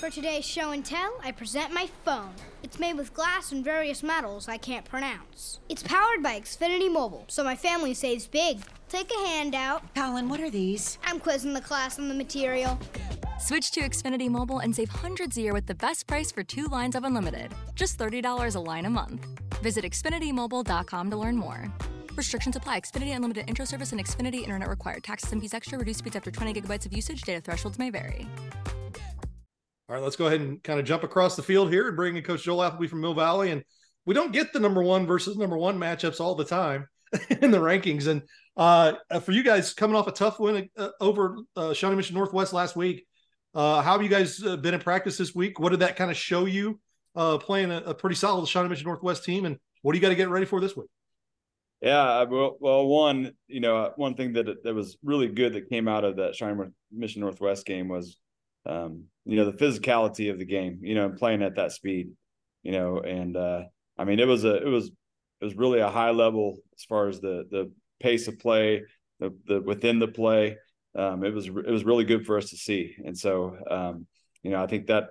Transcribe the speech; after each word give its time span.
For 0.00 0.08
today's 0.08 0.46
show 0.46 0.70
and 0.70 0.82
tell, 0.82 1.12
I 1.22 1.30
present 1.30 1.74
my 1.74 1.86
phone. 2.06 2.30
It's 2.62 2.78
made 2.78 2.96
with 2.96 3.12
glass 3.12 3.52
and 3.52 3.62
various 3.62 4.02
metals 4.02 4.48
I 4.48 4.56
can't 4.56 4.86
pronounce. 4.86 5.60
It's 5.68 5.82
powered 5.82 6.22
by 6.22 6.40
Xfinity 6.40 6.90
Mobile, 6.90 7.26
so 7.28 7.44
my 7.44 7.54
family 7.54 7.92
saves 7.92 8.26
big. 8.26 8.62
Take 8.88 9.10
a 9.12 9.26
handout. 9.26 9.82
Colin, 9.94 10.30
what 10.30 10.40
are 10.40 10.48
these? 10.48 10.96
I'm 11.04 11.20
quizzing 11.20 11.52
the 11.52 11.60
class 11.60 11.98
on 11.98 12.08
the 12.08 12.14
material. 12.14 12.78
Switch 13.38 13.70
to 13.72 13.82
Xfinity 13.82 14.30
Mobile 14.30 14.60
and 14.60 14.74
save 14.74 14.88
hundreds 14.88 15.36
a 15.36 15.42
year 15.42 15.52
with 15.52 15.66
the 15.66 15.74
best 15.74 16.06
price 16.06 16.32
for 16.32 16.42
two 16.42 16.64
lines 16.64 16.96
of 16.96 17.04
unlimited. 17.04 17.54
Just 17.74 17.98
$30 17.98 18.56
a 18.56 18.58
line 18.58 18.86
a 18.86 18.90
month. 18.90 19.26
Visit 19.62 19.84
XfinityMobile.com 19.84 21.10
to 21.10 21.16
learn 21.18 21.36
more. 21.36 21.70
Restrictions 22.16 22.56
apply. 22.56 22.80
Xfinity 22.80 23.14
Unlimited 23.14 23.48
Intro 23.48 23.66
Service 23.66 23.92
and 23.92 24.02
Xfinity 24.02 24.42
Internet 24.42 24.70
required. 24.70 25.04
Taxes 25.04 25.32
and 25.32 25.42
fees 25.42 25.52
extra. 25.52 25.78
Reduced 25.78 25.98
speeds 25.98 26.16
after 26.16 26.30
20 26.30 26.54
gigabytes 26.54 26.86
of 26.86 26.94
usage. 26.94 27.20
Data 27.20 27.42
thresholds 27.42 27.78
may 27.78 27.90
vary. 27.90 28.26
All 29.90 29.96
right, 29.96 30.04
let's 30.04 30.14
go 30.14 30.28
ahead 30.28 30.40
and 30.40 30.62
kind 30.62 30.78
of 30.78 30.86
jump 30.86 31.02
across 31.02 31.34
the 31.34 31.42
field 31.42 31.68
here 31.68 31.88
and 31.88 31.96
bring 31.96 32.14
in 32.14 32.22
Coach 32.22 32.44
Joel 32.44 32.58
Applebee 32.58 32.88
from 32.88 33.00
Mill 33.00 33.12
Valley. 33.12 33.50
And 33.50 33.64
we 34.06 34.14
don't 34.14 34.30
get 34.30 34.52
the 34.52 34.60
number 34.60 34.84
one 34.84 35.04
versus 35.04 35.36
number 35.36 35.58
one 35.58 35.80
matchups 35.80 36.20
all 36.20 36.36
the 36.36 36.44
time 36.44 36.86
in 37.42 37.50
the 37.50 37.58
rankings. 37.58 38.06
And 38.06 38.22
uh, 38.56 38.92
for 39.18 39.32
you 39.32 39.42
guys 39.42 39.74
coming 39.74 39.96
off 39.96 40.06
a 40.06 40.12
tough 40.12 40.38
win 40.38 40.70
uh, 40.76 40.90
over 41.00 41.38
uh, 41.56 41.74
Shawnee 41.74 41.96
Mission 41.96 42.14
Northwest 42.14 42.52
last 42.52 42.76
week, 42.76 43.04
uh, 43.52 43.82
how 43.82 43.94
have 43.94 44.02
you 44.04 44.08
guys 44.08 44.40
uh, 44.44 44.56
been 44.56 44.74
in 44.74 44.80
practice 44.80 45.18
this 45.18 45.34
week? 45.34 45.58
What 45.58 45.70
did 45.70 45.80
that 45.80 45.96
kind 45.96 46.08
of 46.08 46.16
show 46.16 46.44
you 46.44 46.78
uh, 47.16 47.38
playing 47.38 47.72
a, 47.72 47.78
a, 47.78 47.92
pretty 47.92 48.14
solid 48.14 48.46
Shawnee 48.46 48.68
Mission 48.68 48.86
Northwest 48.86 49.24
team? 49.24 49.44
And 49.44 49.58
what 49.82 49.90
do 49.90 49.98
you 49.98 50.02
got 50.02 50.10
to 50.10 50.14
get 50.14 50.28
ready 50.28 50.46
for 50.46 50.60
this 50.60 50.76
week? 50.76 50.86
Yeah, 51.80 52.22
well, 52.30 52.56
well, 52.60 52.86
one, 52.86 53.32
you 53.48 53.58
know, 53.58 53.90
one 53.96 54.14
thing 54.14 54.34
that 54.34 54.62
that 54.62 54.72
was 54.72 54.98
really 55.02 55.26
good 55.26 55.54
that 55.54 55.68
came 55.68 55.88
out 55.88 56.04
of 56.04 56.14
that 56.18 56.36
Shawnee 56.36 56.70
Mission 56.92 57.22
Northwest 57.22 57.66
game 57.66 57.88
was 57.88 58.16
um, 58.66 59.04
you 59.24 59.36
know, 59.36 59.50
the 59.50 59.56
physicality 59.56 60.30
of 60.30 60.38
the 60.38 60.44
game, 60.44 60.80
you 60.82 60.94
know, 60.94 61.10
playing 61.10 61.42
at 61.42 61.56
that 61.56 61.72
speed, 61.72 62.10
you 62.62 62.72
know, 62.72 63.00
and 63.00 63.36
uh, 63.36 63.62
I 63.98 64.04
mean, 64.04 64.18
it 64.18 64.26
was 64.26 64.44
a, 64.44 64.56
it 64.56 64.68
was, 64.68 64.88
it 65.40 65.44
was 65.44 65.56
really 65.56 65.80
a 65.80 65.88
high 65.88 66.10
level 66.10 66.58
as 66.76 66.84
far 66.84 67.08
as 67.08 67.20
the 67.20 67.46
the 67.50 67.72
pace 68.00 68.28
of 68.28 68.38
play, 68.38 68.82
the 69.18 69.34
the 69.46 69.60
within 69.60 69.98
the 69.98 70.08
play. 70.08 70.56
Um, 70.94 71.24
it 71.24 71.32
was 71.32 71.46
it 71.46 71.70
was 71.70 71.84
really 71.84 72.04
good 72.04 72.26
for 72.26 72.36
us 72.36 72.50
to 72.50 72.56
see, 72.56 72.94
and 73.04 73.16
so 73.16 73.56
um, 73.70 74.06
you 74.42 74.50
know, 74.50 74.62
I 74.62 74.66
think 74.66 74.88
that 74.88 75.10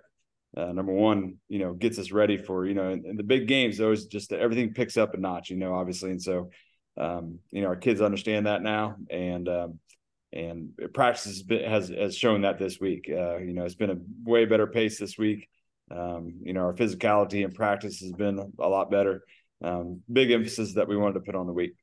uh, 0.57 0.71
number 0.71 0.91
one, 0.91 1.37
you 1.47 1.59
know, 1.59 1.73
gets 1.73 1.97
us 1.99 2.11
ready 2.11 2.37
for 2.37 2.65
you 2.65 2.73
know, 2.73 2.89
in, 2.89 3.05
in 3.05 3.15
the 3.15 3.23
big 3.23 3.47
games, 3.47 3.79
always 3.79 4.05
just 4.05 4.33
everything 4.33 4.73
picks 4.73 4.97
up 4.97 5.13
a 5.13 5.17
notch, 5.17 5.49
you 5.49 5.57
know, 5.57 5.73
obviously, 5.73 6.11
and 6.11 6.21
so 6.21 6.49
um, 6.97 7.39
you 7.51 7.61
know, 7.61 7.69
our 7.69 7.75
kids 7.75 8.01
understand 8.01 8.45
that 8.45 8.61
now, 8.61 8.97
and 9.09 9.47
um, 9.47 9.79
and 10.31 10.71
practice 10.93 11.25
has, 11.25 11.43
been, 11.43 11.69
has, 11.69 11.89
has 11.89 12.15
shown 12.15 12.41
that 12.41 12.59
this 12.59 12.79
week. 12.79 13.09
Uh, 13.11 13.37
you 13.37 13.53
know, 13.53 13.65
it's 13.65 13.75
been 13.75 13.89
a 13.89 13.97
way 14.23 14.45
better 14.45 14.67
pace 14.67 14.99
this 14.99 15.17
week. 15.17 15.47
Um, 15.91 16.35
you 16.43 16.53
know, 16.53 16.61
our 16.61 16.73
physicality 16.73 17.43
and 17.43 17.53
practice 17.53 17.99
has 17.99 18.11
been 18.11 18.53
a 18.59 18.67
lot 18.67 18.91
better. 18.91 19.23
Um, 19.63 20.01
big 20.11 20.31
emphasis 20.31 20.75
that 20.75 20.87
we 20.87 20.95
wanted 20.95 21.15
to 21.15 21.19
put 21.21 21.35
on 21.35 21.47
the 21.47 21.53
week. 21.53 21.75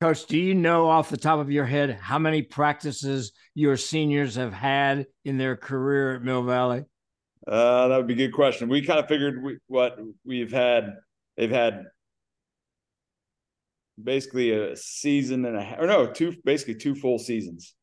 Coach, 0.00 0.26
do 0.26 0.38
you 0.38 0.54
know 0.54 0.88
off 0.88 1.08
the 1.08 1.16
top 1.16 1.38
of 1.38 1.50
your 1.50 1.64
head 1.64 1.98
how 2.00 2.18
many 2.18 2.42
practices 2.42 3.32
your 3.54 3.76
seniors 3.76 4.34
have 4.34 4.52
had 4.52 5.06
in 5.24 5.38
their 5.38 5.56
career 5.56 6.16
at 6.16 6.22
Mill 6.22 6.42
Valley? 6.42 6.84
Uh, 7.46 7.88
that 7.88 7.96
would 7.96 8.06
be 8.06 8.14
a 8.14 8.16
good 8.16 8.32
question. 8.32 8.68
We 8.68 8.82
kind 8.82 8.98
of 8.98 9.06
figured 9.06 9.42
we, 9.42 9.58
what 9.66 9.98
we've 10.24 10.52
had. 10.52 10.94
They've 11.36 11.50
had 11.50 11.84
basically 14.02 14.50
a 14.50 14.76
season 14.76 15.44
and 15.44 15.56
a 15.56 15.62
half, 15.62 15.78
or 15.78 15.86
no, 15.86 16.06
two 16.06 16.34
basically 16.44 16.74
two 16.74 16.94
full 16.94 17.18
seasons 17.18 17.74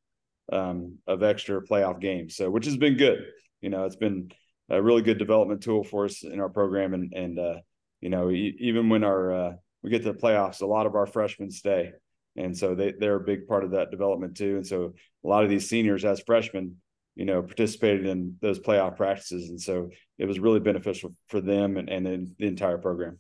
um, 0.52 0.98
of 1.08 1.23
extra 1.23 1.62
playoff 1.62 2.00
games. 2.00 2.36
So 2.36 2.50
which 2.50 2.66
has 2.66 2.78
been 2.78 2.98
good. 2.98 3.26
You 3.62 3.70
know, 3.70 3.86
it's 3.86 3.95
been 3.95 4.32
a 4.70 4.82
really 4.82 5.02
good 5.02 5.17
development 5.17 5.62
tool 5.62 5.84
for 5.84 6.06
us 6.06 6.23
in 6.23 6.39
our 6.39 6.50
program, 6.50 6.94
and 6.94 7.14
and 7.14 7.39
uh, 7.39 7.56
you 8.02 8.09
know 8.09 8.32
even 8.32 8.89
when 8.89 9.04
our 9.04 9.34
uh, 9.34 9.54
we 9.84 9.89
get 9.89 10.04
to 10.04 10.12
the 10.12 10.20
playoffs, 10.20 10.62
a 10.62 10.66
lot 10.66 10.86
of 10.86 10.95
our 10.95 11.06
freshmen 11.06 11.52
stay, 11.52 11.92
and 12.36 12.58
so 12.58 12.76
they 12.76 12.93
they're 12.99 13.16
a 13.16 13.22
big 13.22 13.48
part 13.48 13.64
of 13.64 13.72
that 13.72 13.92
development 13.92 14.36
too. 14.36 14.58
And 14.58 14.67
so 14.67 14.93
a 15.23 15.28
lot 15.28 15.43
of 15.43 15.49
these 15.49 15.70
seniors 15.70 16.05
as 16.05 16.22
freshmen, 16.22 16.78
you 17.16 17.26
know, 17.26 17.42
participated 17.42 18.08
in 18.08 18.38
those 18.42 18.60
playoff 18.60 18.98
practices, 18.98 19.49
and 19.49 19.61
so 19.61 19.89
it 20.17 20.26
was 20.26 20.39
really 20.39 20.60
beneficial 20.60 21.14
for 21.28 21.42
them 21.42 21.78
and, 21.78 21.89
and 21.89 22.36
the 22.38 22.48
entire 22.48 22.78
program 22.78 23.20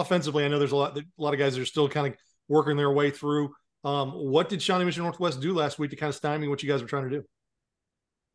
offensively, 0.00 0.44
I 0.44 0.48
know 0.48 0.58
there's 0.58 0.72
a 0.72 0.76
lot, 0.76 0.96
a 0.96 1.02
lot 1.18 1.34
of 1.34 1.40
guys 1.40 1.54
that 1.54 1.62
are 1.62 1.66
still 1.66 1.88
kind 1.88 2.08
of 2.08 2.14
working 2.48 2.76
their 2.76 2.92
way 2.92 3.10
through. 3.10 3.54
Um, 3.84 4.10
what 4.12 4.48
did 4.48 4.62
Shawnee 4.62 4.84
Mission 4.84 5.02
Northwest 5.02 5.40
do 5.40 5.54
last 5.54 5.78
week 5.78 5.90
to 5.90 5.96
kind 5.96 6.08
of 6.08 6.14
stymie 6.14 6.48
what 6.48 6.62
you 6.62 6.68
guys 6.68 6.82
were 6.82 6.88
trying 6.88 7.04
to 7.04 7.10
do? 7.10 7.24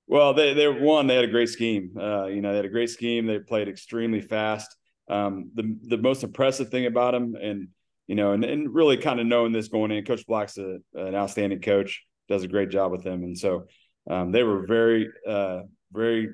Well, 0.07 0.33
they 0.33 0.53
they 0.53 0.67
one 0.67 1.05
they 1.05 1.15
had 1.15 1.23
a 1.23 1.31
great 1.31 1.49
scheme. 1.49 1.91
Uh, 1.99 2.25
you 2.25 2.41
know, 2.41 2.49
they 2.49 2.57
had 2.57 2.65
a 2.65 2.69
great 2.69 2.89
scheme. 2.89 3.27
They 3.27 3.39
played 3.39 3.67
extremely 3.67 4.21
fast. 4.21 4.75
Um, 5.07 5.51
the 5.53 5.77
the 5.83 5.97
most 5.97 6.23
impressive 6.23 6.69
thing 6.69 6.85
about 6.85 7.11
them, 7.11 7.35
and 7.39 7.69
you 8.07 8.15
know, 8.15 8.33
and, 8.33 8.43
and 8.43 8.73
really 8.73 8.97
kind 8.97 9.19
of 9.19 9.27
knowing 9.27 9.51
this 9.51 9.67
going 9.67 9.91
in, 9.91 10.03
Coach 10.05 10.25
Black's 10.25 10.57
a, 10.57 10.79
an 10.95 11.13
outstanding 11.13 11.61
coach, 11.61 12.03
does 12.27 12.43
a 12.43 12.47
great 12.47 12.69
job 12.69 12.91
with 12.91 13.03
them, 13.03 13.23
and 13.23 13.37
so 13.37 13.67
um, 14.09 14.31
they 14.31 14.43
were 14.43 14.65
very 14.65 15.09
uh, 15.27 15.61
very 15.91 16.29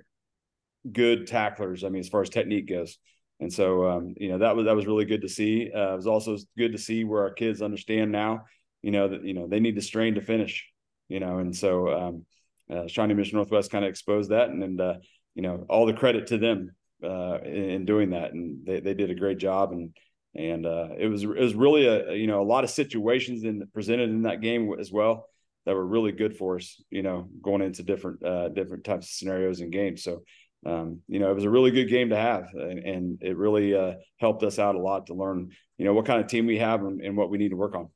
good 0.90 1.28
tacklers. 1.28 1.84
I 1.84 1.90
mean, 1.90 2.00
as 2.02 2.09
far 2.09 2.22
as 2.22 2.30
technique 2.30 2.69
goes. 2.69 2.97
And 3.40 3.51
so, 3.51 3.85
um, 3.90 4.13
you 4.18 4.29
know, 4.29 4.38
that 4.40 4.56
was 4.56 4.66
that 4.66 4.75
was 4.75 4.88
really 4.88 5.06
good 5.06 5.22
to 5.22 5.29
see. 5.29 5.72
Uh, 5.73 5.94
it 5.94 5.96
was 5.96 6.07
also 6.07 6.38
good 6.57 6.72
to 6.72 6.78
see 6.78 7.03
where 7.03 7.23
our 7.23 7.34
kids 7.34 7.62
understand 7.62 8.12
now, 8.12 8.46
you 8.81 8.91
know, 8.91 9.09
that 9.09 9.25
you 9.25 9.34
know 9.34 9.47
they 9.47 9.59
need 9.59 9.75
to 9.75 9.81
strain 9.81 10.16
to 10.16 10.22
finish, 10.22 10.66
you 11.09 11.19
know, 11.19 11.40
and 11.40 11.56
so 11.56 11.90
um, 11.94 12.25
uh, 12.69 12.88
Shawnee 12.88 13.13
Mission 13.13 13.35
Northwest 13.35 13.72
kind 13.72 13.84
of 13.84 13.90
exposed 13.90 14.31
that, 14.31 14.50
and, 14.50 14.63
and 14.63 14.81
uh, 14.81 14.96
you 15.34 15.41
know, 15.41 15.66
all 15.69 15.85
the 15.85 15.94
credit 15.94 16.28
to 16.28 16.38
them 16.38 16.75
uh, 17.03 17.40
in, 17.44 17.69
in, 17.69 17.85
doing 17.85 18.12
that, 18.12 18.34
and 18.34 18.66
they, 18.66 18.79
they 18.79 18.94
did 18.94 19.12
a 19.12 19.16
great 19.16 19.38
job, 19.38 19.73
and 19.73 19.96
and 20.34 20.66
uh, 20.66 20.90
it 20.97 21.07
was 21.07 21.23
it 21.23 21.29
was 21.29 21.56
really 21.56 21.88
a 21.88 22.13
you 22.13 22.28
know 22.28 22.41
a 22.41 22.44
lot 22.44 22.63
of 22.63 22.69
situations 22.69 23.44
in 23.44 23.67
presented 23.73 24.09
in 24.09 24.23
that 24.23 24.41
game 24.41 24.73
as 24.79 24.91
well 24.91 25.28
that 25.66 25.75
were 25.75 25.85
really 25.85 26.12
good 26.12 26.38
for 26.38 26.57
us, 26.57 26.81
you 26.90 27.02
know, 27.02 27.28
going 27.41 27.62
into 27.62 27.84
different 27.84 28.23
uh, 28.23 28.50
different 28.50 28.84
types 28.84 29.07
of 29.07 29.12
scenarios 29.12 29.62
and 29.62 29.72
games. 29.72 30.03
So 30.03 30.23
um, 30.66 31.01
you 31.07 31.19
know, 31.19 31.29
it 31.29 31.35
was 31.35 31.43
a 31.43 31.49
really 31.49 31.71
good 31.71 31.89
game 31.89 32.09
to 32.09 32.16
have, 32.16 32.47
and, 32.53 32.79
and 32.79 33.17
it 33.21 33.38
really 33.38 33.75
uh, 33.75 33.93
helped 34.17 34.43
us 34.43 34.57
out 34.57 34.75
a 34.75 34.79
lot 34.79 35.07
to 35.07 35.13
learn, 35.13 35.51
you 35.77 35.85
know, 35.85 35.93
what 35.93 36.05
kind 36.05 36.19
of 36.19 36.27
team 36.27 36.47
we 36.47 36.57
have 36.57 36.81
and, 36.81 37.01
and, 37.01 37.16
what 37.16 37.29
we 37.29 37.38
need 37.38 37.49
to 37.49 37.55
work 37.55 37.75
on. 37.75 37.89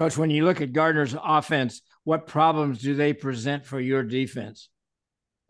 Coach, 0.00 0.18
when 0.18 0.30
you 0.30 0.44
look 0.44 0.60
at 0.60 0.72
Gardner's 0.72 1.14
offense, 1.22 1.82
what 2.02 2.26
problems 2.26 2.80
do 2.80 2.96
they 2.96 3.12
present 3.12 3.64
for 3.64 3.78
your 3.78 4.02
defense? 4.02 4.70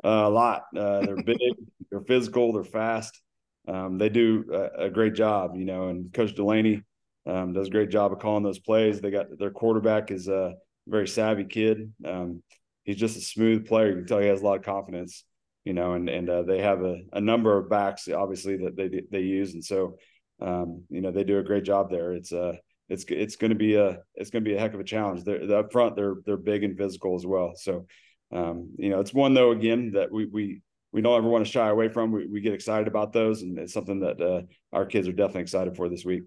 Uh, 0.04 0.24
a 0.26 0.28
lot. 0.28 0.64
Uh, 0.76 1.00
they're 1.00 1.22
big, 1.22 1.38
they're 1.90 2.02
physical, 2.02 2.52
they're 2.52 2.62
fast. 2.62 3.20
Um, 3.66 3.96
they 3.96 4.10
do 4.10 4.44
a, 4.52 4.84
a, 4.84 4.90
great 4.90 5.14
job, 5.14 5.56
you 5.56 5.64
know, 5.64 5.88
and 5.88 6.12
Coach 6.12 6.34
Delaney 6.34 6.82
um, 7.24 7.54
does 7.54 7.68
a 7.68 7.70
great 7.70 7.88
job 7.88 8.12
of 8.12 8.18
calling 8.18 8.42
those 8.42 8.58
plays. 8.58 9.00
They 9.00 9.10
got 9.10 9.38
their 9.38 9.50
quarterback 9.50 10.10
is 10.10 10.28
a 10.28 10.56
very 10.86 11.08
savvy 11.08 11.44
kid. 11.44 11.90
Um, 12.04 12.42
he's 12.82 12.96
just 12.96 13.16
a 13.16 13.22
smooth 13.22 13.66
player. 13.66 13.88
You 13.88 13.96
can 13.96 14.06
tell 14.06 14.18
he 14.18 14.26
has 14.26 14.42
a 14.42 14.44
lot 14.44 14.58
of 14.58 14.64
confidence 14.64 15.24
you 15.64 15.72
know, 15.72 15.94
and 15.94 16.08
and 16.08 16.28
uh, 16.28 16.42
they 16.42 16.60
have 16.60 16.82
a, 16.82 17.00
a 17.12 17.20
number 17.20 17.56
of 17.56 17.70
backs 17.70 18.08
obviously 18.08 18.56
that 18.58 18.76
they 18.76 19.02
they 19.10 19.20
use, 19.20 19.54
and 19.54 19.64
so 19.64 19.96
um, 20.40 20.84
you 20.90 21.00
know 21.00 21.10
they 21.10 21.24
do 21.24 21.38
a 21.38 21.44
great 21.44 21.64
job 21.64 21.90
there. 21.90 22.12
It's 22.12 22.32
uh 22.32 22.56
it's 22.88 23.04
it's 23.08 23.36
going 23.36 23.50
to 23.50 23.56
be 23.56 23.74
a 23.74 23.98
it's 24.14 24.30
going 24.30 24.44
to 24.44 24.48
be 24.48 24.56
a 24.56 24.60
heck 24.60 24.74
of 24.74 24.80
a 24.80 24.84
challenge. 24.84 25.24
They're, 25.24 25.46
they're 25.46 25.58
up 25.60 25.72
front, 25.72 25.96
they're 25.96 26.16
they're 26.26 26.36
big 26.36 26.64
and 26.64 26.76
physical 26.76 27.14
as 27.14 27.26
well. 27.26 27.52
So 27.56 27.86
um, 28.32 28.70
you 28.78 28.90
know, 28.90 29.00
it's 29.00 29.14
one 29.14 29.34
though 29.34 29.52
again 29.52 29.92
that 29.92 30.12
we 30.12 30.26
we 30.26 30.62
we 30.92 31.00
don't 31.00 31.16
ever 31.16 31.28
want 31.28 31.44
to 31.44 31.50
shy 31.50 31.68
away 31.68 31.88
from. 31.88 32.12
We, 32.12 32.26
we 32.26 32.40
get 32.40 32.52
excited 32.52 32.86
about 32.86 33.12
those, 33.12 33.42
and 33.42 33.58
it's 33.58 33.72
something 33.72 34.00
that 34.00 34.20
uh, 34.20 34.42
our 34.72 34.86
kids 34.86 35.08
are 35.08 35.12
definitely 35.12 35.42
excited 35.42 35.76
for 35.76 35.88
this 35.88 36.04
week. 36.04 36.22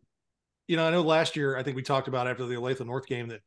You 0.68 0.78
know, 0.78 0.88
I 0.88 0.92
know 0.92 1.02
last 1.02 1.36
year 1.36 1.56
I 1.56 1.64
think 1.64 1.76
we 1.76 1.84
talked 1.84 2.08
about 2.08 2.28
after 2.28 2.46
the 2.46 2.56
Olathe 2.56 2.86
North 2.86 3.08
game 3.08 3.30
that 3.30 3.42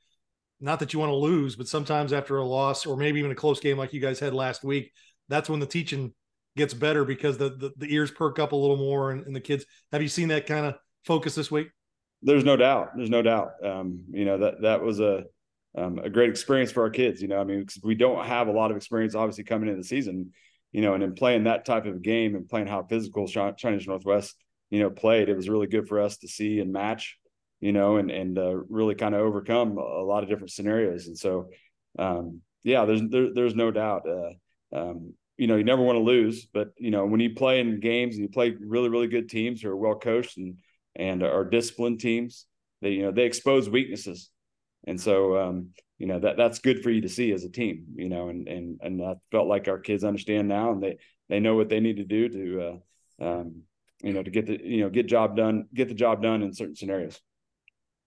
not 0.61 0.79
that 0.81 0.93
you 0.93 0.99
want 0.99 1.11
to 1.11 1.17
lose, 1.17 1.57
but 1.57 1.69
sometimes 1.69 2.13
after 2.13 2.37
a 2.37 2.45
loss 2.45 2.87
or 2.87 2.97
maybe 2.97 3.19
even 3.19 3.31
a 3.31 3.37
close 3.37 3.61
game 3.61 3.77
like 3.77 3.93
you 3.93 4.01
guys 4.01 4.21
had 4.21 4.35
last 4.35 4.63
week, 4.63 4.93
that's 5.31 5.49
when 5.49 5.61
the 5.61 5.67
teaching 5.67 6.13
gets 6.57 6.75
better 6.75 7.05
because 7.05 7.39
the 7.39 7.51
the, 7.51 7.73
the 7.77 7.95
ears 7.95 8.11
perk 8.11 8.39
up 8.39 8.53
a 8.53 8.57
little 8.57 8.77
more 8.77 9.13
and, 9.13 9.27
and, 9.27 9.35
the 9.35 9.41
kids 9.41 9.65
have 9.93 10.03
you 10.03 10.09
seen 10.09 10.29
that 10.29 10.47
kind 10.47 10.67
of 10.67 10.75
focus 11.05 11.35
this 11.35 11.51
week? 11.51 11.69
There's 12.23 12.45
no 12.45 12.57
doubt. 12.57 12.91
There's 12.97 13.09
no 13.09 13.23
doubt. 13.23 13.53
Um, 13.65 14.05
you 14.11 14.25
know 14.25 14.39
that 14.39 14.63
that 14.63 14.83
was 14.83 15.01
a 15.01 15.25
um, 15.77 15.99
a 15.99 16.11
great 16.11 16.31
experience 16.31 16.73
for 16.73 16.83
our 16.83 16.91
kids 16.91 17.23
you 17.23 17.29
know 17.29 17.41
i 17.41 17.45
mean 17.45 17.65
we 17.85 17.95
don't 17.95 18.27
have 18.27 18.49
a 18.49 18.53
lot 18.53 18.73
of 18.73 18.77
experience 18.77 19.15
obviously 19.15 19.45
coming 19.45 19.69
into 19.69 19.81
the 19.81 19.87
season 19.87 20.33
you 20.73 20.83
know 20.83 20.95
and 20.95 21.05
in 21.05 21.15
playing 21.15 21.45
that 21.45 21.65
type 21.65 21.87
of 21.87 22.03
game 22.03 22.35
and 22.35 22.49
playing 22.49 22.67
how 22.67 22.83
physical 22.83 23.29
Shawnee 23.29 23.85
Northwest 23.87 24.35
you 24.71 24.81
know 24.81 24.91
played 24.91 25.29
it 25.29 25.37
was 25.37 25.49
really 25.49 25.69
good 25.69 25.87
for 25.87 26.01
us 26.01 26.17
to 26.19 26.29
see 26.29 26.59
and 26.59 26.73
match 26.73 27.21
you 27.61 27.73
know 27.73 27.97
and 27.97 28.11
and 28.11 28.39
uh, 28.39 28.57
really 28.69 28.95
kind 28.95 29.15
of 29.15 29.21
overcome 29.21 29.79
a 29.79 30.03
lot 30.03 30.23
of 30.23 30.29
different 30.29 30.51
scenarios. 30.51 31.07
And 31.07 31.19
so 31.19 31.51
um, 31.99 32.41
yeah 32.65 32.85
there's 32.85 33.03
there, 33.09 33.33
there's 33.33 33.55
no 33.55 33.71
doubt 33.71 34.07
uh, 34.09 34.77
um, 34.77 35.15
you 35.37 35.47
know, 35.47 35.57
you 35.57 35.65
never 35.65 35.83
want 35.83 35.97
to 35.97 36.03
lose, 36.03 36.45
but 36.45 36.73
you 36.77 36.91
know, 36.91 37.07
when 37.07 37.21
you 37.21 37.35
play 37.35 37.61
in 37.61 37.81
games 37.81 38.15
and 38.15 38.23
you 38.23 38.29
play 38.29 38.51
really, 38.51 38.89
really 38.89 39.09
good 39.09 39.29
teams 39.29 39.63
who 39.63 39.71
are 39.71 39.77
well 39.77 39.99
coached 39.99 40.37
and 40.37 40.59
and 40.97 41.23
are 41.23 41.45
disciplined 41.45 42.01
teams, 42.01 42.47
they 42.83 42.91
you 42.91 43.03
know 43.03 43.13
they 43.13 43.25
expose 43.25 43.69
weaknesses, 43.69 44.31
and 44.87 45.01
so 45.01 45.39
um, 45.39 45.71
you 45.99 46.07
know 46.07 46.19
that 46.19 46.37
that's 46.37 46.59
good 46.59 46.83
for 46.83 46.91
you 46.91 47.01
to 47.03 47.09
see 47.09 47.33
as 47.33 47.45
a 47.45 47.51
team. 47.51 47.87
You 47.97 48.09
know, 48.09 48.29
and 48.29 48.49
and 48.49 48.81
and 48.83 49.03
I 49.03 49.15
felt 49.31 49.49
like 49.49 49.69
our 49.69 49.79
kids 49.79 50.05
understand 50.05 50.49
now, 50.49 50.73
and 50.73 50.83
they 50.83 50.99
they 51.29 51.41
know 51.41 51.57
what 51.57 51.69
they 51.69 51.81
need 51.81 51.97
to 51.97 52.05
do 52.05 52.29
to, 52.29 52.81
uh, 53.23 53.25
um, 53.25 53.63
you 54.03 54.13
know, 54.13 54.23
to 54.23 54.31
get 54.31 54.47
the 54.47 54.61
you 54.63 54.83
know 54.83 54.91
get 54.91 55.07
job 55.07 55.37
done, 55.37 55.67
get 55.73 55.89
the 55.89 55.95
job 55.95 56.23
done 56.23 56.43
in 56.43 56.53
certain 56.53 56.77
scenarios. 56.77 57.21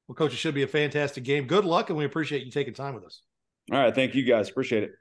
Well, 0.07 0.15
coach, 0.15 0.33
it 0.33 0.37
should 0.37 0.55
be 0.55 0.63
a 0.63 0.67
fantastic 0.67 1.23
game. 1.23 1.47
Good 1.47 1.65
luck, 1.65 1.89
and 1.89 1.97
we 1.97 2.05
appreciate 2.05 2.45
you 2.45 2.51
taking 2.51 2.73
time 2.73 2.93
with 2.93 3.05
us. 3.05 3.21
All 3.71 3.79
right, 3.79 3.95
thank 3.95 4.13
you 4.13 4.23
guys. 4.23 4.49
Appreciate 4.49 4.83
it. 4.83 4.91